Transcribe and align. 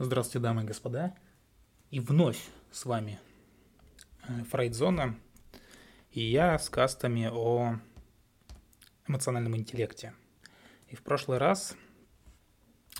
Здравствуйте, 0.00 0.38
дамы 0.38 0.62
и 0.62 0.64
господа. 0.64 1.12
И 1.90 1.98
вновь 1.98 2.38
с 2.70 2.84
вами 2.84 3.18
э, 4.28 4.44
Фрейдзона 4.44 5.18
и 6.12 6.20
я 6.20 6.56
с 6.56 6.70
кастами 6.70 7.28
о 7.28 7.80
эмоциональном 9.08 9.56
интеллекте. 9.56 10.14
И 10.86 10.94
в 10.94 11.02
прошлый 11.02 11.38
раз 11.38 11.74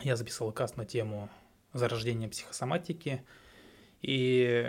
я 0.01 0.17
записывал 0.17 0.51
каст 0.51 0.77
на 0.77 0.85
тему 0.85 1.31
зарождения 1.73 2.29
психосоматики, 2.29 3.25
и 4.03 4.69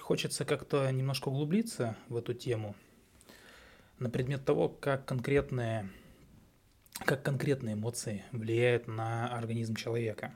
хочется 0.00 0.46
как-то 0.46 0.90
немножко 0.90 1.28
углубиться 1.28 1.98
в 2.08 2.16
эту 2.16 2.32
тему 2.32 2.74
на 3.98 4.08
предмет 4.08 4.42
того, 4.42 4.70
как 4.70 5.04
конкретные, 5.04 5.90
как 7.04 7.22
конкретные 7.22 7.74
эмоции 7.74 8.24
влияют 8.32 8.86
на 8.86 9.34
организм 9.36 9.74
человека. 9.74 10.34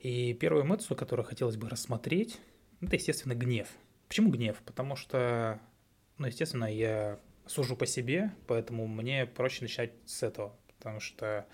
И 0.00 0.34
первую 0.34 0.64
эмоцию, 0.64 0.96
которую 0.96 1.26
хотелось 1.26 1.56
бы 1.56 1.68
рассмотреть, 1.68 2.40
это, 2.80 2.96
естественно, 2.96 3.34
гнев. 3.34 3.68
Почему 4.08 4.30
гнев? 4.30 4.60
Потому 4.66 4.96
что, 4.96 5.60
ну, 6.18 6.26
естественно, 6.26 6.64
я 6.64 7.18
сужу 7.46 7.76
по 7.76 7.86
себе, 7.86 8.32
поэтому 8.46 8.86
мне 8.86 9.26
проще 9.26 9.62
начать 9.62 9.92
с 10.06 10.22
этого, 10.22 10.56
потому 10.78 11.00
что 11.00 11.46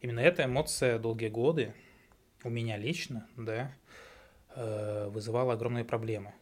именно 0.00 0.20
эта 0.20 0.44
эмоция 0.44 0.98
долгие 0.98 1.28
годы 1.28 1.74
у 2.44 2.50
меня 2.50 2.76
лично, 2.76 3.26
да, 3.36 3.72
э, 4.54 5.08
вызывала 5.08 5.54
огромные 5.54 5.84
проблемы. 5.84 6.34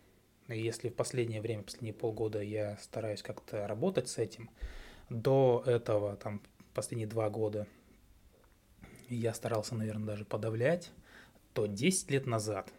И 0.48 0.60
если 0.60 0.88
в 0.88 0.94
последнее 0.94 1.40
время, 1.40 1.62
последние 1.62 1.94
полгода 1.94 2.40
я 2.40 2.76
стараюсь 2.78 3.22
как-то 3.22 3.66
работать 3.66 4.08
с 4.08 4.18
этим, 4.18 4.50
до 5.08 5.62
этого, 5.66 6.16
там, 6.16 6.42
последние 6.76 7.08
два 7.08 7.30
года 7.30 7.66
я 9.08 9.32
старался, 9.32 9.74
наверное, 9.74 10.06
даже 10.06 10.24
подавлять, 10.24 10.92
то 11.54 11.66
10 11.66 12.10
лет 12.10 12.26
назад 12.26 12.70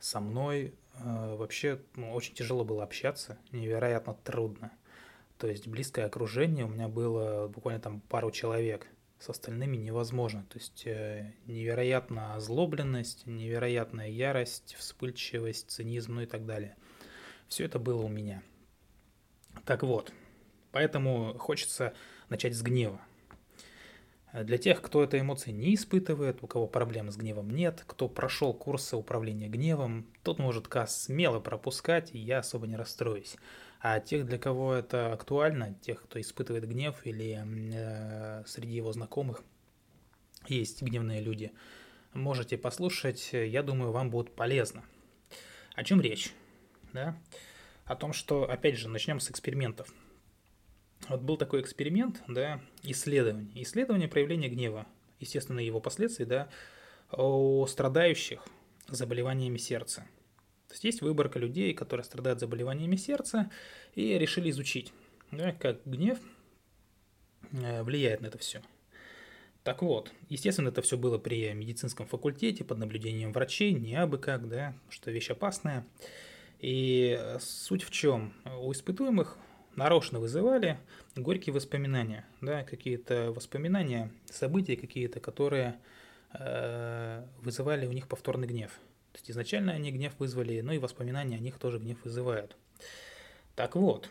со 0.00 0.20
мной 0.20 0.74
э, 0.94 1.36
вообще 1.36 1.80
ну, 1.94 2.12
очень 2.12 2.34
тяжело 2.34 2.64
было 2.64 2.82
общаться, 2.82 3.38
невероятно 3.52 4.14
трудно. 4.24 4.72
То 5.38 5.46
есть 5.46 5.68
близкое 5.68 6.06
окружение 6.06 6.64
у 6.64 6.68
меня 6.68 6.88
было 6.88 7.46
буквально 7.46 7.80
там 7.80 8.00
пару 8.00 8.32
человек, 8.32 8.88
с 9.20 9.28
остальными 9.28 9.76
невозможно. 9.76 10.44
То 10.48 10.58
есть 10.58 10.84
э, 10.86 11.34
невероятная 11.46 12.34
озлобленность, 12.34 13.26
невероятная 13.26 14.08
ярость, 14.08 14.74
вспыльчивость, 14.76 15.70
цинизм, 15.70 16.16
ну 16.16 16.22
и 16.22 16.26
так 16.26 16.46
далее. 16.46 16.76
Все 17.46 17.64
это 17.64 17.78
было 17.78 18.02
у 18.02 18.08
меня. 18.08 18.42
Так 19.64 19.84
вот, 19.84 20.12
поэтому 20.72 21.34
хочется 21.38 21.94
начать 22.28 22.54
с 22.54 22.62
гнева. 22.62 23.00
Для 24.32 24.58
тех, 24.58 24.82
кто 24.82 25.02
этой 25.02 25.20
эмоции 25.20 25.50
не 25.52 25.74
испытывает, 25.74 26.42
у 26.42 26.46
кого 26.46 26.66
проблем 26.66 27.10
с 27.10 27.16
гневом 27.16 27.50
нет, 27.50 27.82
кто 27.86 28.08
прошел 28.08 28.52
курсы 28.52 28.94
управления 28.94 29.48
гневом, 29.48 30.06
тот 30.22 30.38
может 30.38 30.68
касс 30.68 31.04
смело 31.04 31.40
пропускать, 31.40 32.14
и 32.14 32.18
я 32.18 32.40
особо 32.40 32.66
не 32.66 32.76
расстроюсь. 32.76 33.36
А 33.80 34.00
тех, 34.00 34.26
для 34.26 34.38
кого 34.38 34.74
это 34.74 35.12
актуально, 35.12 35.74
тех, 35.80 36.02
кто 36.02 36.20
испытывает 36.20 36.68
гнев 36.68 37.00
или 37.04 37.40
э, 37.42 38.44
среди 38.46 38.74
его 38.74 38.92
знакомых 38.92 39.42
есть 40.46 40.82
гневные 40.82 41.22
люди, 41.22 41.52
можете 42.12 42.58
послушать, 42.58 43.30
я 43.32 43.62
думаю, 43.62 43.92
вам 43.92 44.10
будет 44.10 44.34
полезно. 44.34 44.84
О 45.74 45.84
чем 45.84 46.00
речь? 46.00 46.32
Да? 46.92 47.16
О 47.84 47.96
том, 47.96 48.12
что, 48.12 48.50
опять 48.50 48.76
же, 48.76 48.88
начнем 48.88 49.20
с 49.20 49.30
экспериментов. 49.30 49.92
Вот 51.08 51.22
был 51.22 51.36
такой 51.36 51.62
эксперимент, 51.62 52.22
да, 52.28 52.60
исследование. 52.82 53.50
Исследование 53.62 54.08
проявления 54.08 54.48
гнева, 54.48 54.86
естественно, 55.20 55.60
его 55.60 55.80
последствий, 55.80 56.26
да, 56.26 56.48
у 57.12 57.66
страдающих 57.66 58.44
заболеваниями 58.88 59.56
сердца. 59.56 60.06
То 60.68 60.74
есть 60.74 60.84
есть 60.84 61.00
выборка 61.00 61.38
людей, 61.38 61.72
которые 61.72 62.04
страдают 62.04 62.40
заболеваниями 62.40 62.96
сердца, 62.96 63.50
и 63.94 64.18
решили 64.18 64.50
изучить, 64.50 64.92
да, 65.30 65.52
как 65.52 65.80
гнев 65.86 66.18
э, 67.52 67.82
влияет 67.82 68.20
на 68.20 68.26
это 68.26 68.36
все. 68.36 68.62
Так 69.64 69.82
вот, 69.82 70.12
естественно, 70.28 70.68
это 70.68 70.82
все 70.82 70.98
было 70.98 71.18
при 71.18 71.52
медицинском 71.52 72.06
факультете, 72.06 72.64
под 72.64 72.78
наблюдением 72.78 73.32
врачей, 73.32 73.72
не 73.72 73.94
абы 73.96 74.18
как, 74.18 74.48
да, 74.48 74.74
что 74.90 75.10
вещь 75.10 75.30
опасная. 75.30 75.86
И 76.60 77.18
суть 77.40 77.82
в 77.82 77.90
чем? 77.90 78.34
У 78.60 78.72
испытуемых 78.72 79.38
нарочно 79.78 80.18
вызывали 80.18 80.78
горькие 81.16 81.54
воспоминания, 81.54 82.26
да, 82.40 82.64
какие-то 82.64 83.32
воспоминания, 83.32 84.10
события 84.26 84.76
какие-то, 84.76 85.20
которые 85.20 85.78
э, 86.32 87.24
вызывали 87.40 87.86
у 87.86 87.92
них 87.92 88.08
повторный 88.08 88.48
гнев. 88.48 88.72
То 89.12 89.18
есть 89.18 89.30
изначально 89.30 89.72
они 89.72 89.92
гнев 89.92 90.12
вызвали, 90.18 90.60
но 90.60 90.72
и 90.72 90.78
воспоминания 90.78 91.36
о 91.36 91.40
них 91.40 91.58
тоже 91.58 91.78
гнев 91.78 92.04
вызывают. 92.04 92.56
Так 93.54 93.76
вот, 93.76 94.10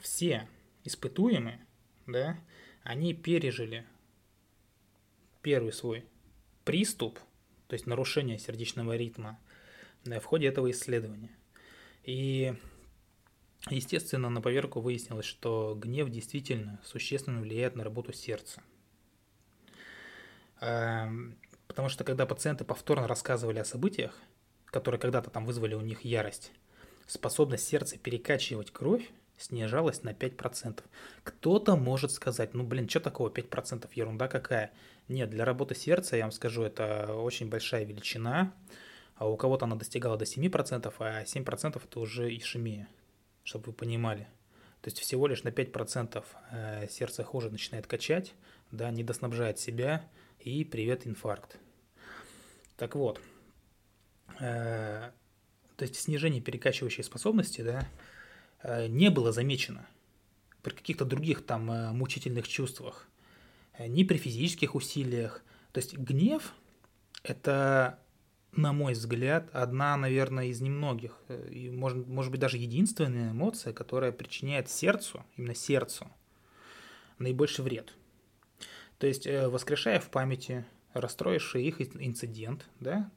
все 0.00 0.48
испытуемые, 0.84 1.60
да, 2.06 2.38
они 2.84 3.12
пережили 3.12 3.84
первый 5.42 5.72
свой 5.72 6.04
приступ, 6.64 7.18
то 7.66 7.74
есть 7.74 7.86
нарушение 7.86 8.38
сердечного 8.38 8.96
ритма, 8.96 9.38
да, 10.04 10.20
в 10.20 10.24
ходе 10.24 10.46
этого 10.46 10.70
исследования. 10.70 11.30
И 12.04 12.54
Естественно, 13.70 14.28
на 14.28 14.40
поверку 14.40 14.80
выяснилось, 14.80 15.24
что 15.24 15.76
гнев 15.80 16.10
действительно 16.10 16.80
существенно 16.84 17.40
влияет 17.40 17.76
на 17.76 17.84
работу 17.84 18.12
сердца. 18.12 18.60
Эм, 20.60 21.38
потому 21.68 21.88
что 21.88 22.02
когда 22.02 22.26
пациенты 22.26 22.64
повторно 22.64 23.06
рассказывали 23.06 23.60
о 23.60 23.64
событиях, 23.64 24.18
которые 24.66 25.00
когда-то 25.00 25.30
там 25.30 25.46
вызвали 25.46 25.74
у 25.74 25.80
них 25.80 26.04
ярость, 26.04 26.50
способность 27.06 27.66
сердца 27.66 27.98
перекачивать 27.98 28.72
кровь 28.72 29.08
снижалась 29.38 30.02
на 30.02 30.10
5%. 30.10 30.82
Кто-то 31.24 31.76
может 31.76 32.12
сказать, 32.12 32.54
ну 32.54 32.64
блин, 32.64 32.88
что 32.88 33.00
такого 33.00 33.28
5%, 33.28 33.88
ерунда 33.94 34.28
какая. 34.28 34.72
Нет, 35.08 35.30
для 35.30 35.44
работы 35.44 35.74
сердца, 35.74 36.16
я 36.16 36.24
вам 36.24 36.32
скажу, 36.32 36.62
это 36.62 37.14
очень 37.14 37.48
большая 37.48 37.84
величина. 37.84 38.52
А 39.16 39.28
у 39.28 39.36
кого-то 39.36 39.66
она 39.66 39.76
достигала 39.76 40.16
до 40.16 40.24
7%, 40.24 40.92
а 40.98 41.22
7% 41.22 41.82
это 41.84 42.00
уже 42.00 42.34
ишемия 42.34 42.88
чтобы 43.44 43.66
вы 43.66 43.72
понимали. 43.72 44.28
То 44.82 44.88
есть 44.88 44.98
всего 44.98 45.28
лишь 45.28 45.44
на 45.44 45.48
5% 45.48 46.24
э, 46.50 46.88
сердце 46.88 47.22
хуже 47.22 47.50
начинает 47.50 47.86
качать, 47.86 48.34
да, 48.72 48.90
не 48.90 49.04
доснабжает 49.04 49.58
себя, 49.58 50.08
и 50.40 50.64
привет 50.64 51.06
инфаркт. 51.06 51.58
Так 52.76 52.96
вот, 52.96 53.20
э, 54.40 55.10
то 55.76 55.82
есть 55.84 55.94
снижение 55.94 56.40
перекачивающей 56.40 57.04
способности, 57.04 57.60
да, 57.60 57.88
э, 58.64 58.88
не 58.88 59.08
было 59.08 59.30
замечено 59.30 59.86
при 60.62 60.74
каких-то 60.74 61.04
других 61.04 61.46
там 61.46 61.66
мучительных 61.96 62.48
чувствах, 62.48 63.08
ни 63.78 64.04
при 64.04 64.16
физических 64.16 64.74
усилиях. 64.74 65.42
То 65.72 65.78
есть 65.78 65.96
гнев– 65.96 66.54
это 67.24 67.98
на 68.52 68.72
мой 68.72 68.92
взгляд, 68.92 69.48
одна, 69.52 69.96
наверное, 69.96 70.46
из 70.46 70.60
немногих, 70.60 71.16
э, 71.28 71.48
и 71.50 71.70
может, 71.70 72.06
может 72.06 72.30
быть 72.30 72.40
даже 72.40 72.58
единственная 72.58 73.32
эмоция, 73.32 73.72
которая 73.72 74.12
причиняет 74.12 74.68
сердцу, 74.68 75.24
именно 75.36 75.54
сердцу, 75.54 76.06
наибольший 77.18 77.64
вред. 77.64 77.94
То 78.98 79.06
есть, 79.06 79.26
э, 79.26 79.48
воскрешая 79.48 80.00
в 80.00 80.10
памяти 80.10 80.64
расстроивший 80.92 81.64
их 81.64 81.80
инцидент, 81.80 82.68
да, 82.78 83.10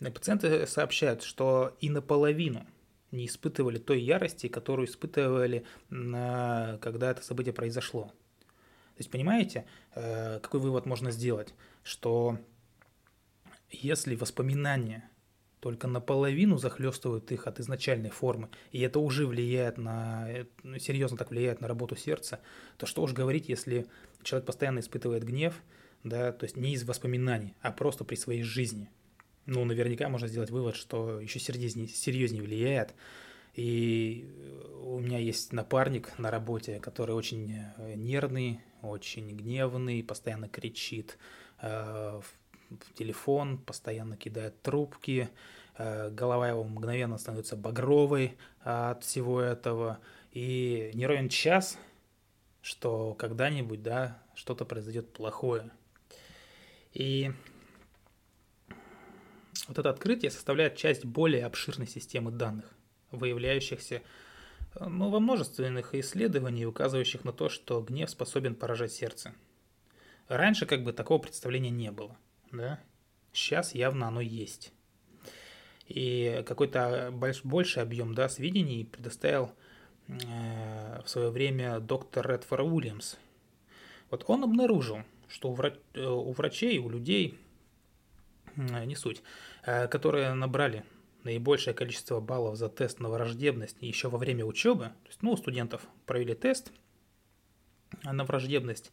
пациенты 0.00 0.66
сообщают, 0.66 1.22
что 1.22 1.76
и 1.80 1.88
наполовину 1.88 2.66
не 3.12 3.26
испытывали 3.26 3.78
той 3.78 4.00
ярости, 4.00 4.48
которую 4.48 4.88
испытывали, 4.88 5.64
когда 5.88 7.10
это 7.12 7.22
событие 7.22 7.54
произошло. 7.54 8.06
То 8.06 9.00
есть, 9.00 9.10
понимаете, 9.10 9.64
э, 9.94 10.40
какой 10.40 10.58
вывод 10.58 10.86
можно 10.86 11.10
сделать? 11.10 11.54
Что 11.84 12.38
если 13.70 14.14
воспоминания 14.14 15.08
только 15.60 15.88
наполовину 15.88 16.58
захлестывают 16.58 17.32
их 17.32 17.46
от 17.46 17.58
изначальной 17.60 18.10
формы, 18.10 18.48
и 18.72 18.80
это 18.80 18.98
уже 18.98 19.26
влияет 19.26 19.78
на, 19.78 20.28
ну, 20.62 20.78
серьезно 20.78 21.16
так 21.16 21.30
влияет 21.30 21.60
на 21.60 21.68
работу 21.68 21.96
сердца, 21.96 22.40
то 22.76 22.86
что 22.86 23.02
уж 23.02 23.12
говорить, 23.12 23.48
если 23.48 23.86
человек 24.22 24.46
постоянно 24.46 24.80
испытывает 24.80 25.24
гнев, 25.24 25.60
да, 26.04 26.32
то 26.32 26.44
есть 26.44 26.56
не 26.56 26.74
из 26.74 26.84
воспоминаний, 26.84 27.54
а 27.62 27.72
просто 27.72 28.04
при 28.04 28.14
своей 28.16 28.42
жизни. 28.42 28.90
Ну, 29.46 29.64
наверняка 29.64 30.08
можно 30.08 30.28
сделать 30.28 30.50
вывод, 30.50 30.76
что 30.76 31.20
еще 31.20 31.38
серьезнее, 31.38 31.88
серьезнее 31.88 32.42
влияет. 32.42 32.94
И 33.54 34.28
у 34.82 34.98
меня 34.98 35.18
есть 35.18 35.52
напарник 35.52 36.18
на 36.18 36.30
работе, 36.30 36.78
который 36.78 37.14
очень 37.14 37.64
нервный, 37.94 38.60
очень 38.82 39.34
гневный, 39.34 40.02
постоянно 40.02 40.48
кричит, 40.48 41.16
э, 41.62 42.20
в 42.70 42.94
телефон, 42.94 43.58
постоянно 43.58 44.16
кидает 44.16 44.60
трубки, 44.62 45.28
э, 45.78 46.10
голова 46.10 46.48
его 46.48 46.64
мгновенно 46.64 47.18
становится 47.18 47.56
багровой 47.56 48.36
от 48.60 49.04
всего 49.04 49.40
этого. 49.40 49.98
И 50.32 50.90
не 50.94 51.06
ровен 51.06 51.28
час, 51.28 51.78
что 52.62 53.14
когда-нибудь, 53.14 53.82
да, 53.82 54.22
что-то 54.34 54.64
произойдет 54.64 55.12
плохое. 55.12 55.70
И 56.92 57.32
Вот 59.68 59.78
это 59.78 59.90
открытие 59.90 60.30
составляет 60.30 60.76
часть 60.76 61.04
более 61.04 61.44
обширной 61.44 61.86
системы 61.86 62.30
данных, 62.30 62.66
выявляющихся 63.10 64.02
ну, 64.78 65.10
во 65.10 65.20
множественных 65.20 65.94
исследований, 65.94 66.66
указывающих 66.66 67.24
на 67.24 67.32
то, 67.32 67.48
что 67.48 67.80
гнев 67.80 68.10
способен 68.10 68.54
поражать 68.54 68.92
сердце. 68.92 69.34
Раньше 70.28 70.66
как 70.66 70.84
бы 70.84 70.92
такого 70.92 71.18
представления 71.18 71.70
не 71.70 71.90
было, 71.90 72.16
да? 72.56 72.80
Сейчас 73.32 73.74
явно 73.74 74.08
оно 74.08 74.20
есть. 74.20 74.72
И 75.86 76.42
какой-то 76.46 77.10
больш, 77.12 77.44
больший 77.44 77.82
объем 77.82 78.14
да, 78.14 78.28
сведений 78.28 78.84
предоставил 78.84 79.52
э, 80.08 81.02
в 81.04 81.08
свое 81.08 81.30
время 81.30 81.78
доктор 81.78 82.28
Редфор 82.28 82.62
Уильямс. 82.62 83.16
Вот 84.10 84.24
он 84.26 84.42
обнаружил, 84.42 85.02
что 85.28 85.50
у, 85.50 85.54
врач, 85.54 85.74
э, 85.94 86.04
у 86.04 86.32
врачей, 86.32 86.78
у 86.78 86.88
людей, 86.88 87.38
э, 88.56 88.84
не 88.84 88.96
суть, 88.96 89.22
э, 89.64 89.86
которые 89.86 90.34
набрали 90.34 90.84
наибольшее 91.26 91.74
количество 91.74 92.20
баллов 92.20 92.56
за 92.56 92.68
тест 92.68 93.00
на 93.00 93.08
враждебность 93.08 93.76
еще 93.80 94.08
во 94.08 94.18
время 94.18 94.44
учебы, 94.44 94.84
то 95.02 95.08
есть, 95.08 95.22
ну, 95.22 95.32
у 95.32 95.36
студентов 95.36 95.86
провели 96.06 96.34
тест 96.34 96.72
на 98.04 98.24
враждебность 98.24 98.92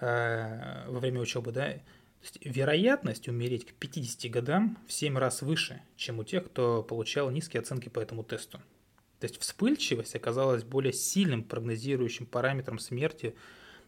э, 0.00 0.86
во 0.88 0.98
время 1.00 1.20
учебы, 1.20 1.52
да, 1.52 1.74
есть 2.22 2.38
вероятность 2.44 3.28
умереть 3.28 3.66
к 3.66 3.72
50 3.72 4.30
годам 4.30 4.78
в 4.86 4.92
7 4.92 5.16
раз 5.16 5.42
выше, 5.42 5.82
чем 5.96 6.18
у 6.18 6.24
тех, 6.24 6.46
кто 6.46 6.82
получал 6.82 7.30
низкие 7.30 7.60
оценки 7.60 7.88
по 7.88 8.00
этому 8.00 8.22
тесту. 8.22 8.58
То 9.20 9.26
есть 9.26 9.38
вспыльчивость 9.38 10.14
оказалась 10.16 10.64
более 10.64 10.92
сильным 10.92 11.44
прогнозирующим 11.44 12.26
параметром 12.26 12.78
смерти 12.78 13.34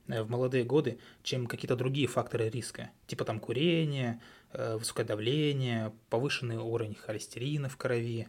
э, 0.09 0.23
в 0.23 0.31
молодые 0.31 0.65
годы, 0.65 0.99
чем 1.23 1.47
какие-то 1.47 1.75
другие 1.75 2.07
факторы 2.07 2.51
риска, 2.51 2.91
типа 3.07 3.25
там 3.25 3.41
курение, 3.41 4.21
э, 4.53 4.77
высокое 4.77 5.07
давление, 5.07 5.93
повышенный 6.11 6.59
уровень 6.59 6.95
холестерина 6.95 7.71
в 7.71 7.79
крови, 7.79 8.29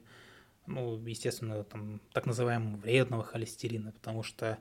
ну, 0.65 0.97
естественно, 1.05 1.65
там, 1.65 2.01
так 2.13 2.25
называемого 2.25 2.77
вредного 2.77 3.23
холестерина, 3.23 3.91
потому 3.91 4.23
что 4.23 4.57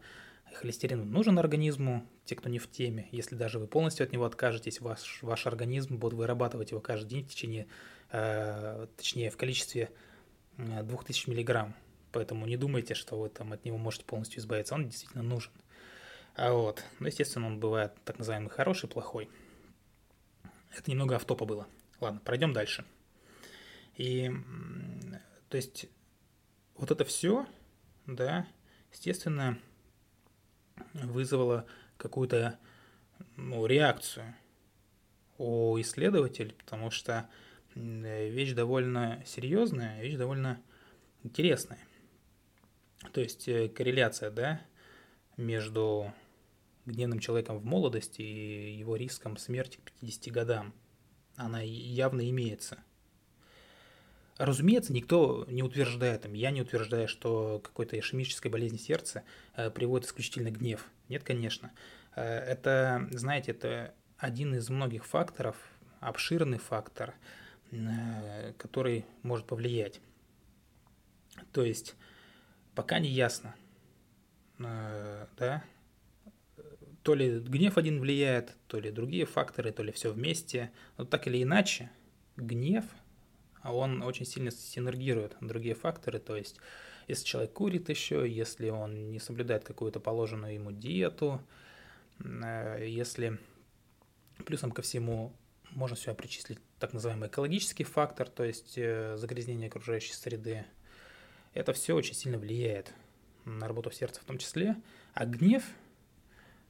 холестерин 0.55 1.11
нужен 1.11 1.39
организму, 1.39 2.07
те, 2.25 2.37
кто 2.37 2.49
не 2.49 2.59
в 2.59 2.71
теме. 2.71 3.09
Если 3.11 3.35
даже 3.35 3.59
вы 3.59 3.67
полностью 3.67 4.05
от 4.05 4.13
него 4.13 4.25
откажетесь, 4.25 4.81
ваш, 4.81 5.23
ваш 5.23 5.47
организм 5.47 5.97
будет 5.97 6.15
вырабатывать 6.15 6.71
его 6.71 6.81
каждый 6.81 7.09
день 7.09 7.25
в 7.25 7.29
течение, 7.29 7.67
э, 8.11 8.87
точнее, 8.97 9.31
в 9.31 9.37
количестве 9.37 9.91
2000 10.57 11.29
э, 11.29 11.31
миллиграмм. 11.31 11.75
Поэтому 12.13 12.47
не 12.47 12.57
думайте, 12.57 12.95
что 12.95 13.19
вы 13.19 13.29
там 13.29 13.53
от 13.53 13.65
него 13.65 13.79
можете 13.79 14.05
полностью 14.05 14.41
избавиться. 14.41 14.75
Он 14.75 14.89
действительно 14.89 15.23
нужен. 15.23 15.53
А 16.35 16.53
вот, 16.53 16.85
ну, 16.99 17.07
естественно, 17.07 17.47
он 17.47 17.59
бывает 17.59 17.93
так 18.05 18.19
называемый 18.19 18.51
хороший, 18.51 18.89
плохой. 18.89 19.29
Это 20.77 20.91
немного 20.91 21.17
автопа 21.17 21.45
было. 21.45 21.67
Ладно, 22.01 22.21
пройдем 22.25 22.53
дальше. 22.53 22.85
И, 23.97 24.31
то 25.49 25.57
есть, 25.57 25.87
вот 26.77 26.91
это 26.91 27.05
все, 27.05 27.47
да, 28.07 28.47
естественно, 28.91 29.59
вызвало 30.95 31.67
какую-то 31.97 32.59
ну, 33.37 33.67
реакцию 33.67 34.35
у 35.39 35.81
исследователей, 35.81 36.55
потому 36.55 36.91
что 36.91 37.29
вещь 37.75 38.53
довольно 38.53 39.23
серьезная, 39.27 40.03
вещь 40.03 40.17
довольно 40.17 40.61
интересная. 41.23 41.81
То 43.13 43.21
есть 43.21 43.49
э, 43.49 43.69
корреляция, 43.69 44.31
да, 44.31 44.61
между 45.37 46.13
гневным 46.87 47.19
человеком 47.19 47.59
в 47.59 47.65
молодости 47.65 48.23
и 48.23 48.77
его 48.77 48.97
риском 48.97 49.37
смерти 49.37 49.79
к 49.79 49.93
50 49.93 50.33
годам, 50.33 50.75
она 51.37 51.61
явно 51.61 52.29
имеется– 52.29 52.79
Разумеется, 54.39 54.93
никто 54.93 55.45
не 55.49 55.63
утверждает, 55.63 56.27
я 56.27 56.51
не 56.51 56.63
утверждаю, 56.63 57.07
что 57.07 57.61
какой-то 57.63 57.99
ишемической 57.99 58.51
болезни 58.51 58.79
сердца 58.79 59.25
э, 59.55 59.71
приводит 59.71 60.07
исключительно 60.07 60.51
гнев. 60.51 60.87
Нет, 61.09 61.23
конечно. 61.23 61.71
Э, 62.17 62.23
это, 62.23 63.09
знаете, 63.11 63.51
это 63.51 63.95
один 64.17 64.55
из 64.55 64.71
многих 64.71 65.05
факторов, 65.05 65.57
обширный 66.01 66.59
фактор, 66.59 67.15
э, 67.73 68.55
который 68.57 69.05
может 69.23 69.47
повлиять. 69.47 70.01
То 71.53 71.63
есть 71.63 71.95
пока 72.75 72.99
не 72.99 73.09
ясно, 73.09 73.55
да, 74.59 75.65
то 77.03 77.15
ли 77.15 77.39
гнев 77.41 77.77
один 77.77 78.01
влияет, 78.01 78.57
то 78.67 78.79
ли 78.79 78.91
другие 78.91 79.27
факторы, 79.27 79.73
то 79.73 79.83
ли 79.83 79.93
все 79.93 80.13
вместе. 80.13 80.71
Но 80.97 81.05
так 81.05 81.27
или 81.27 81.43
иначе, 81.43 81.91
гнев– 82.37 82.85
он 83.65 84.03
очень 84.03 84.27
сильно 84.27 84.51
синергирует 84.51 85.37
другие 85.41 85.75
факторы, 85.75 86.19
то 86.19 86.37
есть 86.37 86.57
если 87.09 87.25
человек 87.25 87.53
курит 87.53 87.89
еще, 87.89 88.29
если 88.29 88.71
он 88.71 89.11
не 89.11 89.19
соблюдает 89.19 89.65
какую-то 89.65 90.01
положенную 90.01 90.55
ему 90.55 90.73
диету, 90.73 91.41
э, 92.21 92.85
если 92.89 93.39
плюсом 94.45 94.73
ко 94.73 94.83
всему 94.83 95.33
можно 95.71 95.97
сюда 95.97 96.15
причислить 96.15 96.59
так 96.79 96.93
называемый 96.93 97.29
экологический 97.29 97.85
фактор, 97.85 98.29
то 98.29 98.45
есть 98.45 98.75
э, 98.77 99.17
загрязнение 99.17 99.69
окружающей 99.69 100.15
среды, 100.15 100.65
это 101.55 101.73
все 101.73 101.95
очень 101.95 102.15
сильно 102.15 102.39
влияет 102.39 102.93
на 103.45 103.69
работу 103.69 103.91
сердца 103.91 104.21
в 104.21 104.25
том 104.25 104.39
числе, 104.39 104.77
а 105.15 105.27
гнев, 105.27 105.65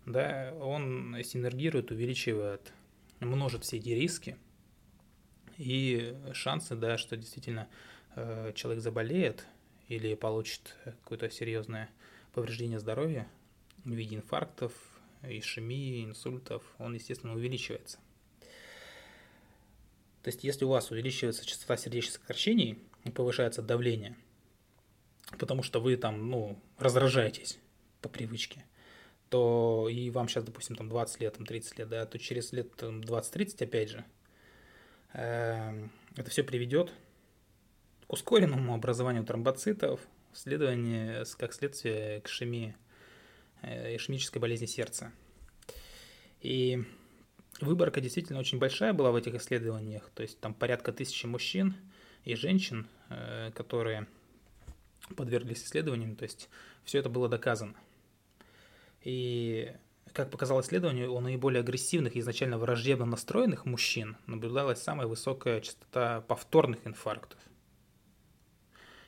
да, 0.06 0.52
он 0.60 1.16
синергирует, 1.24 1.90
увеличивает, 1.90 2.72
множит 3.20 3.64
все 3.64 3.78
эти 3.78 3.90
риски– 3.90 4.36
и 5.58 6.16
шансы, 6.32 6.74
да, 6.74 6.98
что 6.98 7.16
действительно 7.16 7.68
э, 8.16 8.52
человек 8.54 8.82
заболеет 8.82 9.46
или 9.88 10.14
получит 10.14 10.76
какое-то 10.84 11.30
серьезное 11.30 11.90
повреждение 12.32 12.78
здоровья 12.78 13.28
в 13.84 13.90
виде 13.90 14.16
инфарктов, 14.16 14.72
ишемии, 15.22 16.04
инсультов, 16.04 16.62
он, 16.78 16.94
естественно, 16.94 17.34
увеличивается. 17.34 17.98
То 20.22 20.28
есть, 20.28 20.44
если 20.44 20.64
у 20.64 20.68
вас 20.68 20.90
увеличивается 20.90 21.44
частота 21.44 21.76
сердечных 21.76 22.14
сокращений 22.14 22.78
повышается 23.14 23.60
давление, 23.60 24.16
потому 25.38 25.62
что 25.62 25.80
вы 25.80 25.96
там, 25.96 26.30
ну, 26.30 26.58
раздражаетесь 26.78 27.58
по 28.00 28.08
привычке, 28.08 28.64
то 29.28 29.88
и 29.90 30.10
вам 30.10 30.28
сейчас, 30.28 30.44
допустим, 30.44 30.76
там 30.76 30.88
20 30.88 31.20
лет, 31.20 31.34
там 31.34 31.46
30 31.46 31.78
лет, 31.78 31.88
да, 31.88 32.06
то 32.06 32.18
через 32.18 32.52
лет 32.52 32.70
20-30, 32.80 33.64
опять 33.64 33.90
же, 33.90 34.04
это 35.12 36.30
все 36.30 36.42
приведет 36.42 36.92
к 38.06 38.12
ускоренному 38.12 38.74
образованию 38.74 39.24
тромбоцитов, 39.24 40.00
следование, 40.32 41.24
как 41.38 41.52
следствие 41.52 42.20
к 42.20 42.28
ишемии, 42.28 42.74
э, 43.62 43.96
ишемической 43.96 44.40
болезни 44.40 44.66
сердца. 44.66 45.12
И 46.40 46.84
выборка 47.60 48.00
действительно 48.00 48.38
очень 48.38 48.58
большая 48.58 48.92
была 48.92 49.12
в 49.12 49.16
этих 49.16 49.34
исследованиях, 49.34 50.10
то 50.14 50.22
есть 50.22 50.40
там 50.40 50.54
порядка 50.54 50.92
тысячи 50.92 51.26
мужчин 51.26 51.76
и 52.24 52.34
женщин, 52.34 52.88
э, 53.08 53.50
которые 53.54 54.06
подверглись 55.16 55.64
исследованиям, 55.64 56.16
то 56.16 56.24
есть 56.24 56.48
все 56.84 56.98
это 56.98 57.08
было 57.08 57.28
доказано. 57.28 57.74
И 59.02 59.72
как 60.12 60.30
показало 60.30 60.60
исследование, 60.60 61.08
у 61.08 61.20
наиболее 61.20 61.60
агрессивных 61.60 62.16
и 62.16 62.20
изначально 62.20 62.58
враждебно 62.58 63.06
настроенных 63.06 63.64
мужчин 63.64 64.16
наблюдалась 64.26 64.82
самая 64.82 65.06
высокая 65.06 65.60
частота 65.60 66.20
повторных 66.22 66.86
инфарктов. 66.86 67.38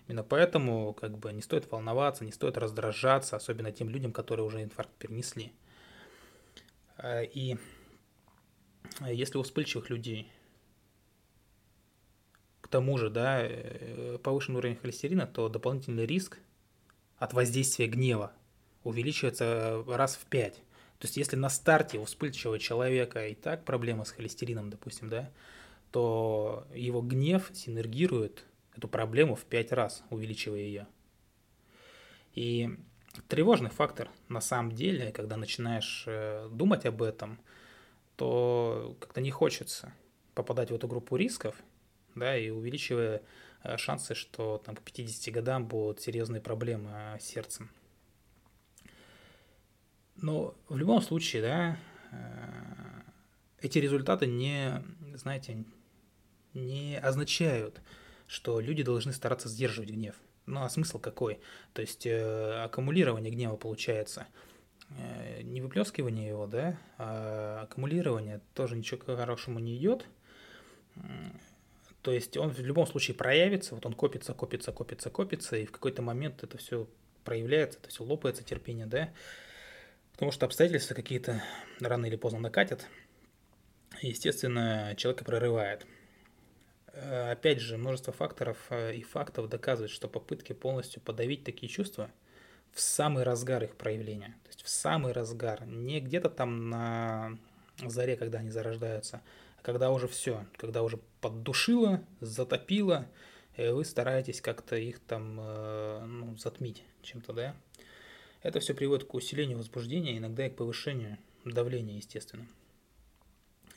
Именно 0.07 0.23
поэтому 0.23 0.93
как 0.95 1.19
бы 1.19 1.33
не 1.33 1.43
стоит 1.43 1.71
волноваться, 1.71 2.25
не 2.25 2.33
стоит 2.33 2.59
раздражаться, 2.59 3.37
особенно 3.37 3.73
тем 3.73 3.89
людям, 3.89 4.13
которые 4.13 4.47
уже 4.47 4.63
инфаркт 4.63 4.95
перенесли. 4.97 5.53
А, 6.97 7.23
и 7.23 7.57
если 9.01 9.39
у 9.39 9.43
вспыльчивых 9.43 9.91
людей 9.91 10.31
к 12.61 12.69
тому 12.69 12.99
же 12.99 13.11
да, 13.11 13.41
э, 13.43 14.19
повышенный 14.23 14.59
уровень 14.59 14.77
холестерина, 14.77 15.27
то 15.27 15.49
дополнительный 15.49 16.07
риск 16.07 16.39
от 17.19 17.33
воздействия 17.33 17.87
гнева 17.87 18.33
увеличивается 18.85 19.85
раз 19.87 20.17
в 20.17 20.27
пять. 20.27 20.63
То 21.05 21.07
есть, 21.07 21.19
если 21.19 21.37
на 21.37 21.51
старте 21.51 21.99
у 21.99 22.07
вспыльчивого 22.07 22.59
человека 22.59 23.29
и 23.29 23.35
так 23.35 23.67
проблема 23.67 24.07
с 24.07 24.11
холестерином, 24.11 24.71
допустим, 24.71 25.11
да, 25.11 25.31
то 25.91 26.67
его 26.75 27.03
гнев 27.03 27.51
синергирует 27.53 28.47
эту 28.75 28.89
проблему 28.89 29.35
в 29.35 29.45
пять 29.45 29.71
раз, 29.71 30.03
увеличивая 30.09 30.61
ее. 30.61 30.87
И 32.33 32.71
тревожный 33.29 33.69
фактор 33.69 34.09
на 34.31 34.41
самом 34.41 34.73
деле, 34.73 35.13
когда 35.13 35.37
начинаешь 35.37 36.05
э, 36.07 36.49
думать 36.51 36.87
об 36.87 37.03
этом, 37.03 37.39
то 38.17 38.97
как-то 38.99 39.21
не 39.21 39.31
хочется 39.31 39.93
попадать 40.35 40.71
в 40.71 40.75
эту 40.75 40.89
группу 40.89 41.17
рисков, 41.17 41.55
да, 42.15 42.35
и 42.35 42.49
увеличивая 42.49 43.21
э, 43.63 43.77
шансы, 43.77 44.15
что 44.15 44.57
там 44.65 44.75
к 44.75 44.81
50 44.81 45.35
годам 45.35 45.69
будут 45.69 46.01
серьезные 46.01 46.41
проблемы 46.41 47.19
с 47.21 47.25
сердцем. 47.25 47.71
Но 50.17 50.55
в 50.69 50.77
любом 50.77 51.03
случае, 51.03 51.43
да, 51.43 51.77
э, 52.13 53.03
эти 53.61 53.79
результаты 53.79 54.27
не, 54.27 54.83
знаете, 55.15 55.65
не 56.53 56.99
означают, 56.99 57.81
что 58.27 58.61
люди 58.61 58.83
должны 58.83 59.13
стараться 59.13 59.49
сдерживать 59.49 59.91
гнев. 59.91 60.15
Ну 60.47 60.63
а 60.63 60.69
смысл 60.69 60.99
какой? 60.99 61.41
То 61.73 61.83
есть 61.83 62.07
э, 62.07 62.63
аккумулирование 62.65 63.33
гнева 63.33 63.57
получается. 63.57 64.27
Э, 64.91 65.43
не 65.43 65.61
выплескивание 65.61 66.29
его, 66.29 66.47
да, 66.47 66.79
а 66.99 67.63
аккумулирование 67.63 68.41
тоже 68.55 68.77
ничего 68.77 69.17
хорошему 69.17 69.59
не 69.59 69.77
идет. 69.77 70.07
То 72.03 72.13
есть 72.13 72.37
он 72.37 72.51
в 72.51 72.61
любом 72.61 72.87
случае 72.87 73.17
проявится, 73.17 73.75
вот 73.75 73.87
он 73.87 73.95
копится, 73.95 74.35
копится, 74.35 74.73
копится, 74.73 75.11
копится, 75.11 75.57
и 75.57 75.65
в 75.65 75.73
какой-то 75.73 76.03
момент 76.03 76.45
это 76.45 76.59
все 76.59 76.87
проявляется, 77.25 77.79
это 77.79 77.89
все 77.89 78.05
лопается 78.05 78.45
терпение, 78.45 78.85
да, 78.85 79.09
потому 80.15 80.33
что 80.33 80.47
обстоятельства 80.47 80.95
какие-то 80.95 81.43
рано 81.81 82.07
или 82.07 82.17
поздно 82.17 82.41
накатят, 82.41 82.87
и, 84.01 84.09
естественно, 84.09 84.95
человека 84.97 85.25
прорывает. 85.25 85.87
Э, 86.93 87.33
опять 87.33 87.61
же, 87.61 87.77
множество 87.77 88.13
факторов 88.13 88.59
э, 88.71 88.95
и 88.95 89.03
фактов 89.03 89.49
доказывают, 89.49 89.91
что 89.91 90.09
попытки 90.09 90.53
полностью 90.53 91.03
подавить 91.03 91.45
такие 91.45 91.69
чувства 91.69 92.11
в 92.73 92.81
самый 92.81 93.25
разгар 93.25 93.63
их 93.65 93.77
проявления, 93.77 94.37
то 94.45 94.49
есть 94.49 94.63
в 94.63 94.69
самый 94.69 95.13
разгар, 95.13 95.65
не 95.67 96.01
где-то 96.01 96.29
там 96.29 96.71
на 96.71 97.39
заре, 97.85 98.17
когда 98.17 98.39
они 98.39 98.51
зарождаются, 98.51 99.23
а 99.59 99.63
когда 99.63 99.91
уже 99.91 100.09
все, 100.09 100.47
когда 100.57 100.83
уже 100.83 100.99
поддушило, 101.21 102.03
затопило, 102.21 103.07
и 103.57 103.69
вы 103.69 103.85
стараетесь 103.85 104.41
как-то 104.41 104.77
их 104.77 104.99
там 105.01 105.39
э, 105.41 106.05
ну, 106.05 106.37
затмить 106.37 106.83
чем-то, 107.03 107.33
да. 107.33 107.57
Это 108.45 108.61
все 108.61 108.75
приводит 108.75 109.09
к 109.09 109.15
усилению 109.15 109.57
возбуждения, 109.57 110.19
иногда 110.19 110.47
и 110.47 110.51
к 110.51 110.57
повышению 110.57 111.17
давления, 111.47 111.97
естественно. 111.97 112.47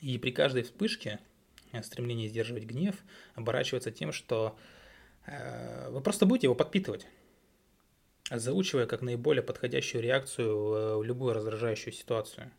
И 0.02 0.18
при 0.18 0.30
каждой 0.30 0.62
вспышке 0.62 1.20
э, 1.72 1.82
стремление 1.82 2.28
сдерживать 2.28 2.64
гнев 2.64 2.94
оборачивается 3.34 3.90
тем, 3.90 4.12
что 4.12 4.58
э, 5.24 5.88
вы 5.90 6.02
просто 6.02 6.26
будете 6.26 6.48
его 6.48 6.54
подпитывать, 6.54 7.06
заучивая 8.30 8.84
как 8.84 9.00
наиболее 9.00 9.42
подходящую 9.42 10.02
реакцию 10.02 10.98
в 10.98 11.02
любую 11.02 11.32
раздражающую 11.32 11.94
ситуацию. 11.94 12.52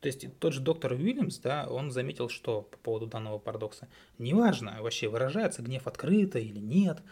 То 0.00 0.08
есть 0.08 0.26
тот 0.40 0.52
же 0.52 0.60
доктор 0.60 0.92
Уильямс, 0.92 1.38
да, 1.38 1.68
он 1.68 1.92
заметил, 1.92 2.28
что 2.28 2.62
по 2.62 2.76
поводу 2.78 3.06
данного 3.06 3.38
парадокса, 3.38 3.88
неважно 4.18 4.82
вообще 4.82 5.08
выражается 5.08 5.62
гнев 5.62 5.86
открыто 5.86 6.40
или 6.40 6.58
нет, 6.58 7.02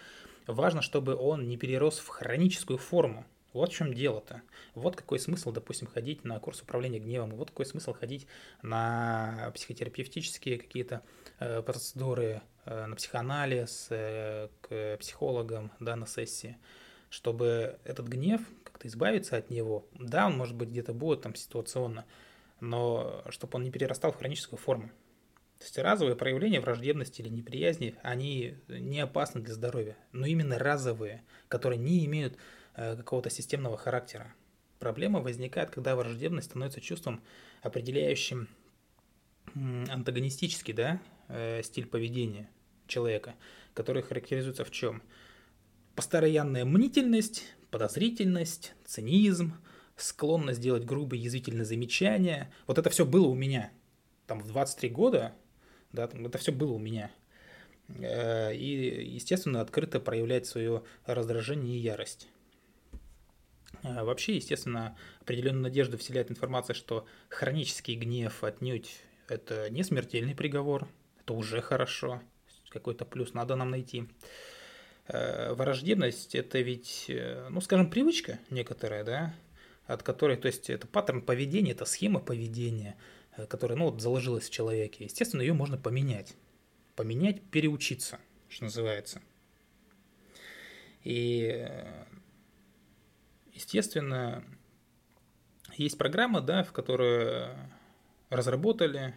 важно, 0.49 0.83
чтобы 0.83 1.15
он 1.15 1.49
не 1.49 1.57
перерос 1.57 2.01
в 2.01 2.09
хроническую 2.09 2.79
форму. 2.79 3.25
Вот 3.55 3.73
в 3.73 3.75
чем 3.75 3.95
дело-то. 3.95 4.43
Вот 4.75 4.97
какой 4.97 5.21
смысл, 5.21 5.53
допустим, 5.53 5.87
ходить 5.87 6.25
на 6.25 6.41
курс 6.41 6.61
управления 6.61 6.99
гневом, 6.99 7.31
вот 7.31 7.51
какой 7.51 7.65
смысл 7.65 7.93
ходить 7.93 8.27
на 8.63 9.53
психотерапевтические 9.55 10.59
какие-то 10.59 11.03
э, 11.39 11.63
процедуры, 11.63 12.43
э, 12.67 12.87
на 12.87 12.97
психоанализ, 12.97 13.87
э, 13.91 14.49
к 14.61 14.97
психологам, 14.99 15.71
да, 15.79 15.95
на 15.95 16.07
сессии, 16.07 16.59
чтобы 17.11 17.79
этот 17.85 18.09
гнев, 18.09 18.41
как-то 18.65 18.89
избавиться 18.89 19.37
от 19.37 19.51
него. 19.51 19.87
Да, 19.95 20.27
он, 20.27 20.37
может 20.37 20.57
быть, 20.57 20.71
где-то 20.71 20.93
будет 20.93 21.23
там 21.23 21.37
ситуационно, 21.37 22.07
но 22.59 23.23
чтобы 23.29 23.57
он 23.57 23.63
не 23.63 23.71
перерастал 23.71 24.11
в 24.11 24.17
хроническую 24.17 24.59
форму. 24.59 24.91
То 25.59 25.65
есть 25.65 25.79
разовые 25.79 26.17
проявления 26.17 26.61
враждебности 26.61 27.23
или 27.23 27.29
неприязни, 27.29 27.95
они 28.03 28.57
не 28.69 29.01
опасны 29.01 29.41
для 29.41 29.55
здоровья, 29.55 29.97
но 30.13 30.27
именно 30.27 30.59
разовые, 30.59 31.23
которые 31.49 31.79
не 31.79 32.05
имеют 32.05 32.35
э, 32.35 32.39
какого-то 32.75 33.31
системного 33.31 33.77
характера. 33.77 34.35
Проблема 34.79 35.21
возникает, 35.21 35.71
когда 35.71 35.97
враждебность 35.97 36.49
становится 36.51 36.81
чувством, 36.81 37.23
определяющим 37.63 38.49
антагонистический 39.55 40.75
да, 40.75 41.01
э, 41.29 41.63
стиль 41.63 41.87
поведения 41.87 42.51
человека, 42.87 43.35
который 43.73 44.03
характеризуется 44.03 44.65
в 44.65 44.71
чем? 44.71 45.03
Постоянная 45.95 46.65
мнительность, 46.65 47.45
подозрительность, 47.71 48.75
цинизм, 48.85 49.55
склонность 49.97 50.61
делать 50.61 50.85
грубые 50.85 51.23
язвительные 51.23 51.65
замечания. 51.65 52.53
Вот 52.67 52.79
это 52.79 52.91
все 52.91 53.07
было 53.07 53.29
у 53.29 53.35
меня. 53.35 53.71
Там 54.27 54.41
в 54.41 54.49
23 54.49 54.89
года, 54.91 55.33
да, 55.93 56.09
там, 56.09 56.27
это 56.27 56.39
все 56.39 56.53
было 56.53 56.73
у 56.73 56.79
меня. 56.79 57.11
Э, 57.89 58.55
и, 58.55 59.05
естественно, 59.15 59.61
открыто 59.61 60.01
проявлять 60.01 60.47
свое 60.47 60.83
раздражение 61.07 61.77
и 61.77 61.81
ярость. 61.81 62.29
Э, 63.83 64.05
вообще, 64.05 64.37
естественно, 64.37 64.97
определенную 65.21 65.65
надежду 65.65 65.99
вселяет 65.99 66.31
информация, 66.31 66.75
что 66.75 67.07
хронический 67.29 67.95
гнев 67.95 68.45
отнюдь 68.45 69.01
это 69.29 69.71
не 69.71 69.83
смертельный 69.83 70.35
приговор, 70.35 70.89
это 71.21 71.33
уже 71.35 71.61
хорошо, 71.61 72.23
какой-то 72.71 73.05
плюс 73.05 73.35
надо 73.35 73.57
нам 73.57 73.71
найти. 73.71 74.09
Э, 75.09 75.53
враждебность– 75.55 76.35
это 76.37 76.61
ведь, 76.61 77.11
ну, 77.51 77.61
скажем, 77.61 77.91
привычка 77.91 78.39
некоторая, 78.51 79.05
да, 79.05 79.35
от 79.87 80.03
которой, 80.03 80.37
то 80.37 80.47
есть 80.47 80.71
это 80.71 80.87
паттерн 80.87 81.23
поведения, 81.23 81.73
это 81.73 81.85
схема 81.85 82.21
поведения, 82.21 82.97
э, 83.37 83.47
которая, 83.47 83.79
ну, 83.79 83.91
вот 83.91 84.01
заложилась 84.01 84.49
в 84.49 84.51
человеке. 84.51 85.05
Естественно, 85.05 85.43
ее 85.43 85.53
можно 85.53 85.77
поменять. 85.77 86.35
Поменять, 86.97 87.43
переучиться, 87.43 88.19
что 88.49 88.65
называется. 88.65 89.21
И, 91.03 91.67
э, 91.69 92.05
естественно, 93.55 94.45
есть 95.73 95.97
программа, 95.97 96.41
да, 96.41 96.63
в 96.63 96.73
которую 96.73 97.57
разработали 98.29 99.15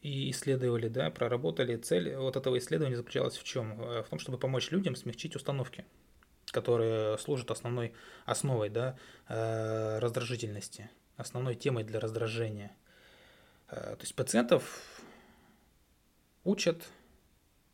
и 0.00 0.30
исследовали, 0.30 0.88
да, 0.88 1.10
проработали. 1.10 1.76
Цель 1.76 2.16
вот 2.16 2.36
этого 2.36 2.58
исследования 2.58 2.96
заключалась 2.96 3.36
в 3.36 3.44
чем? 3.44 3.80
Э, 3.80 4.02
в 4.02 4.08
том, 4.08 4.18
чтобы 4.18 4.38
помочь 4.38 4.70
людям 4.70 4.96
смягчить 4.96 5.36
установки 5.36 5.84
которые 6.52 7.18
служат 7.18 7.50
основной 7.50 7.94
основой 8.24 8.68
да, 8.68 8.96
э, 9.28 9.98
раздражительности, 9.98 10.90
основной 11.16 11.54
темой 11.54 11.82
для 11.82 11.98
раздражения. 11.98 12.76
Э, 13.68 13.96
то 13.96 14.00
есть 14.00 14.14
пациентов 14.14 15.02
учат 16.44 16.88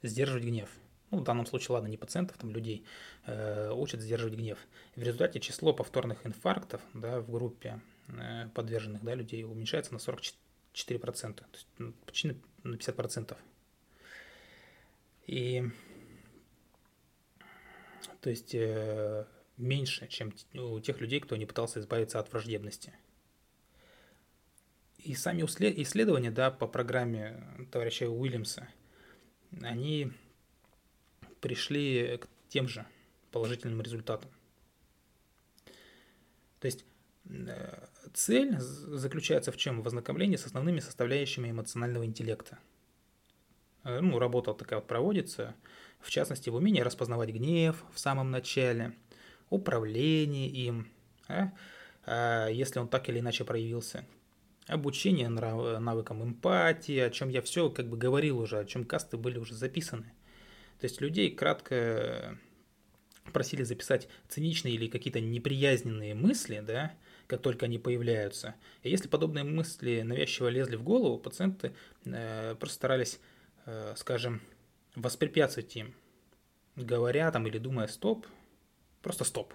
сдерживать 0.03 0.45
гнев. 0.45 0.71
Ну, 1.11 1.19
в 1.19 1.25
данном 1.25 1.47
случае, 1.47 1.75
ладно, 1.75 1.89
не 1.89 1.97
пациентов, 1.97 2.37
там 2.37 2.51
людей 2.51 2.85
э, 3.25 3.71
учат 3.73 4.01
сдерживать 4.01 4.35
гнев. 4.35 4.59
В 4.95 5.03
результате 5.03 5.41
число 5.41 5.73
повторных 5.73 6.27
инфарктов 6.27 6.83
да, 6.93 7.21
в 7.21 7.31
группе 7.31 7.81
э, 8.09 8.49
подверженных 8.55 9.03
да, 9.03 9.15
людей 9.15 9.45
уменьшается 9.45 9.95
на 9.95 9.99
44%, 9.99 11.35
то 11.35 11.45
есть 11.53 11.67
ну, 11.79 11.93
почти 12.05 12.37
на 12.63 12.75
50%. 12.75 13.37
И 15.27 15.65
то 18.21 18.31
есть 18.31 18.55
э, 18.55 19.27
меньше, 19.57 20.09
чем 20.09 20.35
у 20.55 20.81
тех 20.81 21.01
людей, 21.01 21.21
кто 21.21 21.37
не 21.37 21.47
пытался 21.47 21.81
избавиться 21.81 22.19
от 22.19 22.31
враждебности. 22.31 22.93
И 24.99 25.15
сами 25.15 25.43
исследования 25.43 26.31
да, 26.31 26.51
по 26.51 26.67
программе 26.67 27.43
товарища 27.71 28.11
Уильямса, 28.11 28.69
они 29.63 30.13
пришли 31.41 32.19
к 32.19 32.29
тем 32.49 32.69
же 32.69 32.87
положительным 33.31 33.81
результатам. 33.83 34.31
То 36.61 36.67
есть 36.67 36.85
э, 37.29 37.87
цель 38.15 38.59
заключается 38.59 39.53
в 39.53 39.57
чем? 39.57 39.83
В 39.83 39.87
ознакомлении 39.87 40.37
с 40.37 40.47
основными 40.47 40.81
составляющими 40.81 41.51
эмоционального 41.51 42.05
интеллекта. 42.05 42.59
Э, 43.85 44.01
ну, 44.01 44.19
работа 44.19 44.55
такая 44.55 44.81
вот 44.81 44.89
проводится– 44.89 45.55
в 46.01 46.11
частности 46.11 46.51
в 46.51 46.55
умении 46.55 46.81
распознавать 46.81 47.31
гнев 47.31 47.85
в 47.93 47.99
самом 47.99 48.31
начале, 48.31 48.95
управление 49.51 50.49
им, 50.49 50.89
а? 51.29 51.53
А, 52.05 52.49
если 52.49 52.79
он 52.79 52.89
так 52.89 53.09
или 53.09 53.21
иначе 53.21 53.45
проявился, 53.45 54.05
обучение 54.67 55.29
навыкам 55.29 56.23
эмпатии, 56.23 56.99
о 56.99 57.11
чем 57.11 57.29
я 57.29 57.43
все 57.43 57.71
как 57.71 57.89
бы 57.89 57.97
говорил 57.97 58.39
уже, 58.39 58.59
о 58.59 58.65
чем 58.65 58.85
касты 58.85 59.17
были 59.17 59.39
уже 59.39 59.55
записаны. 59.55 60.13
То 60.81 60.85
есть 60.85 61.01
людей 61.01 61.31
кратко 61.31 62.39
просили 63.33 63.63
записать 63.63 64.09
циничные 64.29 64.75
или 64.75 64.89
какие-то 64.89 65.21
неприязненные 65.21 66.15
мысли, 66.15 66.61
да, 66.61 66.95
как 67.27 67.43
только 67.43 67.67
они 67.67 67.79
появляются. 67.79 68.55
И 68.83 68.91
если 68.91 69.09
подобные 69.09 69.45
мысли 69.45 70.03
навязчиво 70.03 70.49
лезли 70.49 70.77
в 70.77 70.83
голову, 70.83 71.19
пациенты 71.19 71.75
э, 72.05 72.55
просто 72.59 72.77
старались, 72.77 73.21
э, 73.67 73.95
скажем, 73.97 74.41
воспрепятствовать 74.95 75.77
им, 75.77 75.95
говоря 76.77 77.31
там 77.31 77.47
или 77.47 77.59
думая 77.59 77.87
стоп, 77.87 78.27
просто 79.03 79.25
стоп. 79.25 79.53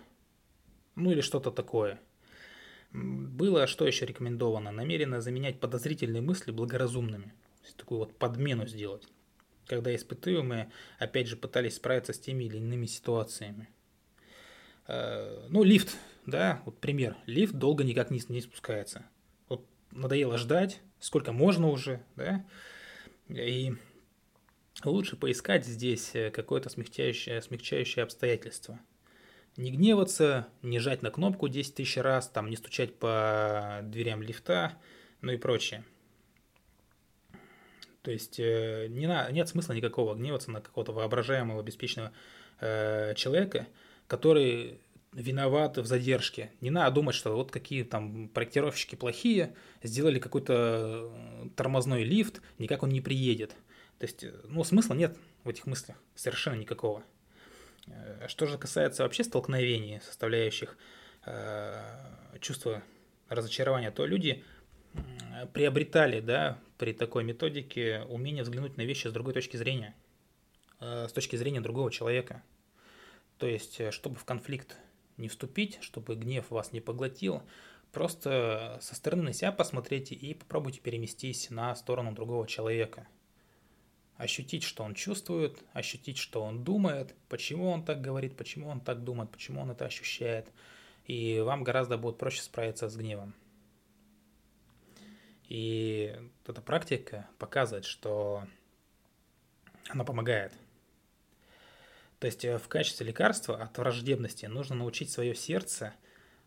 Ну 0.95 1.11
или 1.11 1.21
что-то 1.21 1.51
такое. 1.51 1.99
Было 2.91 3.65
что 3.65 3.87
еще 3.87 4.05
рекомендовано? 4.05 4.71
Намеренно 4.71 5.19
заменять 5.19 5.59
подозрительные 5.59 6.21
мысли 6.21 6.51
благоразумными. 6.51 7.33
То 7.61 7.65
есть 7.65 7.77
такую 7.77 7.99
вот 7.99 8.15
подмену 8.17 8.67
сделать. 8.67 9.07
Когда 9.67 9.95
испытуемые, 9.95 10.71
опять 10.99 11.27
же, 11.27 11.37
пытались 11.37 11.75
справиться 11.75 12.13
с 12.13 12.19
теми 12.19 12.45
или 12.45 12.57
иными 12.57 12.85
ситуациями. 12.85 13.69
Э, 14.87 15.47
ну, 15.49 15.63
лифт, 15.63 15.97
да, 16.25 16.61
вот 16.65 16.79
пример. 16.79 17.17
Лифт 17.25 17.53
долго 17.53 17.83
никак 17.83 18.11
не, 18.11 18.21
не 18.29 18.41
спускается. 18.41 19.05
Вот 19.47 19.65
надоело 19.91 20.37
ждать, 20.37 20.81
сколько 20.99 21.31
можно 21.31 21.69
уже, 21.69 22.03
да. 22.15 22.45
И 23.29 23.73
лучше 24.83 25.15
поискать 25.15 25.65
здесь 25.65 26.11
э, 26.13 26.31
какое-то 26.31 26.69
смягчающее, 26.69 27.41
смягчающее 27.41 28.03
обстоятельство. 28.03 28.79
Не 29.55 29.71
гневаться, 29.71 30.47
не 30.61 30.79
жать 30.79 31.03
на 31.03 31.11
кнопку 31.11 31.47
10 31.47 31.75
тысяч 31.75 31.97
раз, 31.97 32.27
там, 32.27 32.49
не 32.49 32.55
стучать 32.55 32.95
по 32.95 33.81
дверям 33.83 34.23
лифта, 34.23 34.73
ну 35.21 35.31
и 35.31 35.37
прочее. 35.37 35.83
То 38.03 38.11
есть 38.11 38.39
э, 38.39 38.87
не 38.89 39.07
на, 39.07 39.31
нет 39.31 39.47
смысла 39.47 39.73
никакого 39.73 40.13
гневаться 40.13 40.51
на 40.51 40.61
какого-то 40.61 40.91
воображаемого, 40.91 41.63
беспечного 41.63 42.11
э, 42.59 43.13
человека, 43.15 43.65
который 44.07 44.81
виноват 45.13 45.77
в 45.77 45.85
задержке. 45.85 46.51
Не 46.59 46.69
надо 46.69 46.95
думать, 46.95 47.15
что 47.15 47.35
вот 47.35 47.49
какие 47.49 47.83
там 47.83 48.27
проектировщики 48.27 48.95
плохие, 48.95 49.55
сделали 49.81 50.19
какой-то 50.19 51.13
э, 51.13 51.49
тормозной 51.55 52.03
лифт, 52.03 52.41
никак 52.59 52.83
он 52.83 52.89
не 52.89 52.99
приедет. 52.99 53.51
То 53.99 54.05
есть, 54.05 54.23
э, 54.25 54.33
ну, 54.49 54.65
смысла 54.65 54.95
нет 54.95 55.17
в 55.45 55.49
этих 55.49 55.65
мыслях, 55.65 55.97
совершенно 56.13 56.55
никакого. 56.55 57.03
Что 58.27 58.47
же 58.47 58.57
касается 58.57 59.03
вообще 59.03 59.23
столкновений, 59.23 59.99
составляющих 60.05 60.77
э, 61.25 61.81
чувство 62.39 62.81
разочарования, 63.27 63.91
то 63.91 64.05
люди 64.05 64.43
приобретали, 65.53 66.19
да, 66.19 66.59
при 66.77 66.93
такой 66.93 67.23
методике 67.23 68.05
умение 68.09 68.43
взглянуть 68.43 68.77
на 68.77 68.81
вещи 68.81 69.07
с 69.07 69.11
другой 69.11 69.33
точки 69.33 69.57
зрения, 69.57 69.95
э, 70.79 71.07
с 71.07 71.13
точки 71.13 71.35
зрения 71.35 71.61
другого 71.61 71.91
человека. 71.91 72.43
То 73.37 73.47
есть, 73.47 73.79
э, 73.79 73.91
чтобы 73.91 74.15
в 74.15 74.25
конфликт 74.25 74.77
не 75.17 75.27
вступить, 75.27 75.77
чтобы 75.81 76.15
гнев 76.15 76.49
вас 76.49 76.71
не 76.71 76.81
поглотил, 76.81 77.43
просто 77.91 78.79
со 78.81 78.95
стороны 78.95 79.23
на 79.23 79.33
себя 79.33 79.51
посмотрите 79.51 80.15
и 80.15 80.33
попробуйте 80.33 80.81
переместись 80.81 81.49
на 81.49 81.75
сторону 81.75 82.11
другого 82.13 82.47
человека. 82.47 83.07
Ощутить, 84.17 84.63
что 84.63 84.83
он 84.83 84.93
чувствует, 84.93 85.63
ощутить, 85.73 86.17
что 86.17 86.43
он 86.43 86.63
думает, 86.63 87.15
почему 87.29 87.69
он 87.69 87.83
так 87.83 88.01
говорит, 88.01 88.37
почему 88.37 88.69
он 88.69 88.79
так 88.79 89.03
думает, 89.03 89.31
почему 89.31 89.61
он 89.61 89.71
это 89.71 89.85
ощущает. 89.85 90.51
И 91.05 91.39
вам 91.39 91.63
гораздо 91.63 91.97
будет 91.97 92.17
проще 92.17 92.41
справиться 92.41 92.89
с 92.89 92.95
гневом. 92.95 93.33
И 95.53 96.11
эта 96.47 96.63
практика 96.63 97.29
показывает, 97.37 97.85
что 97.85 98.43
она 99.87 100.03
помогает. 100.03 100.51
То 102.17 102.25
есть 102.25 102.43
э, 102.43 102.57
в 102.57 102.67
качестве 102.67 103.05
лекарства 103.05 103.61
от 103.61 103.77
враждебности 103.77 104.47
нужно 104.47 104.77
научить 104.77 105.11
свое 105.11 105.35
сердце, 105.35 105.93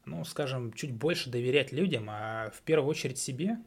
ну, 0.06 0.24
скажем, 0.24 0.72
чуть 0.72 0.92
больше 0.92 1.30
доверять 1.30 1.70
людям, 1.70 2.08
а 2.10 2.50
в 2.50 2.62
первую 2.62 2.90
очередь 2.90 3.18
себе. 3.18 3.58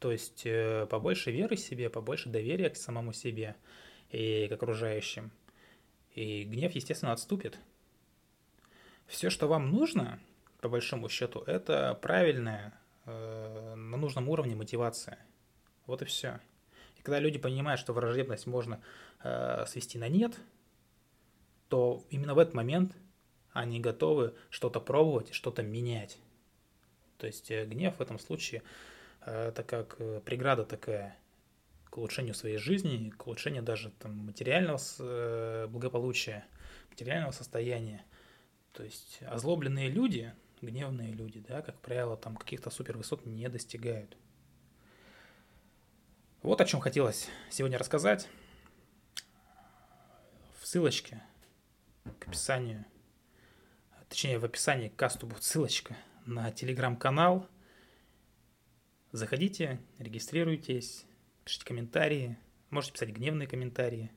То 0.00 0.10
есть 0.10 0.42
э, 0.46 0.88
побольше 0.90 1.30
веры 1.30 1.56
себе, 1.56 1.88
побольше 1.88 2.28
доверия 2.28 2.68
к 2.68 2.76
самому 2.76 3.12
себе 3.12 3.54
и 4.10 4.48
к 4.48 4.52
окружающим. 4.52 5.30
И 6.16 6.42
гнев, 6.42 6.72
естественно, 6.72 7.12
отступит. 7.12 7.56
Все, 9.06 9.30
что 9.30 9.46
вам 9.46 9.70
нужно, 9.70 10.18
по 10.60 10.68
большому 10.68 11.08
счету, 11.08 11.38
это 11.46 11.96
правильная, 12.02 12.76
э, 13.06 13.71
на 13.92 13.96
нужном 13.96 14.28
уровне 14.28 14.56
мотивация. 14.56 15.18
Вот 15.86 16.02
и 16.02 16.04
все. 16.04 16.40
И 16.98 17.02
когда 17.02 17.20
люди 17.20 17.38
понимают, 17.38 17.80
что 17.80 17.92
враждебность 17.92 18.46
можно 18.46 18.82
э, 19.22 19.64
свести 19.66 19.98
на 19.98 20.08
нет– 20.08 20.38
то 21.72 22.04
именно 22.10 22.34
в 22.34 22.38
этот 22.38 22.52
момент 22.52 22.94
они 23.54 23.80
готовы 23.80 24.34
что-то 24.50 24.78
пробовать 24.78 25.32
что-то 25.32 25.62
менять. 25.62 26.18
То 27.16 27.26
есть 27.26 27.50
э, 27.50 27.64
гнев 27.64 27.96
в 27.96 28.02
этом 28.02 28.18
случае 28.18 28.62
э, 29.22 29.48
это 29.48 29.62
как 29.62 29.96
э, 29.98 30.20
преграда 30.22 30.66
такая 30.66 31.16
к 31.88 31.96
улучшению 31.96 32.34
своей 32.34 32.58
жизни, 32.58 33.08
к 33.16 33.26
улучшению 33.26 33.62
даже 33.62 33.88
там, 34.00 34.14
материального 34.18 35.66
благополучия, 35.66 36.44
материального 36.90 37.32
состояния. 37.32 38.04
То 38.74 38.82
есть 38.82 39.20
озлобленные 39.22 39.88
люди, 39.88 40.34
гневные 40.62 41.12
люди, 41.12 41.40
да, 41.40 41.60
как 41.60 41.78
правило, 41.80 42.16
там 42.16 42.36
каких-то 42.36 42.70
супервысот 42.70 43.26
не 43.26 43.48
достигают. 43.48 44.16
Вот 46.42 46.60
о 46.60 46.64
чем 46.64 46.80
хотелось 46.80 47.28
сегодня 47.50 47.78
рассказать. 47.78 48.28
В 50.60 50.66
ссылочке 50.66 51.22
к 52.18 52.28
описанию, 52.28 52.84
точнее 54.08 54.38
в 54.38 54.44
описании 54.44 54.88
к 54.88 54.96
касту 54.96 55.26
будет 55.26 55.42
ссылочка 55.42 55.96
на 56.24 56.50
телеграм-канал. 56.50 57.46
Заходите, 59.10 59.80
регистрируйтесь, 59.98 61.04
пишите 61.44 61.64
комментарии, 61.64 62.38
можете 62.70 62.94
писать 62.94 63.10
гневные 63.10 63.46
комментарии 63.46 64.10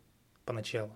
поначалу. 0.45 0.95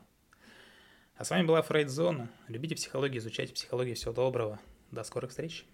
А 1.16 1.26
с 1.26 1.32
вами 1.32 1.46
была 1.46 1.62
Фрейд 1.62 1.90
Зона. 1.90 2.32
Любите 2.48 2.76
психологию, 2.76 3.20
изучайте 3.20 3.54
психологию. 3.54 3.96
Всего 3.96 4.14
доброго. 4.14 4.60
До 4.92 5.04
скорых 5.04 5.30
встреч. 5.30 5.66